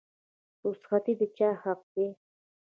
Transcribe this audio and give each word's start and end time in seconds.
رخصتي 0.65 1.13
د 1.19 1.21
چا 1.37 1.49
حق 1.61 1.81
دی؟ 1.93 2.07